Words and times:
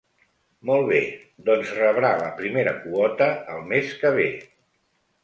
Molt 0.67 0.87
bé, 0.91 1.01
doncs 1.49 1.73
rebrà 1.79 2.11
la 2.21 2.31
primera 2.39 2.73
quota 2.87 3.29
el 3.57 3.61
mes 3.75 3.93
que 4.01 4.13
vé. 4.17 4.27